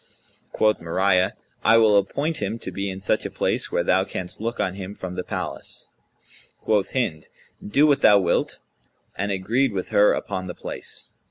Quoth 0.51 0.79
Mariyah, 0.79 1.33
"I 1.63 1.77
will 1.77 1.95
appoint 1.95 2.37
him 2.37 2.57
to 2.57 2.71
be 2.71 2.89
in 2.89 2.99
such 2.99 3.23
a 3.23 3.29
place, 3.29 3.71
where 3.71 3.83
thou 3.83 4.03
canst 4.03 4.41
look 4.41 4.59
on 4.59 4.73
him 4.73 4.95
from 4.95 5.13
the 5.13 5.23
palace." 5.23 5.89
Quoth 6.59 6.93
Hind, 6.93 7.27
"Do 7.63 7.85
what 7.85 8.01
thou 8.01 8.17
wilt," 8.17 8.57
and 9.15 9.31
agreed 9.31 9.73
with 9.73 9.89
her 9.89 10.13
upon 10.13 10.47
the 10.47 10.55
place. 10.55 11.09